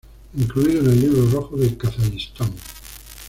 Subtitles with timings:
[0.35, 2.49] Incluido en el Libro Rojo de Kazajistán.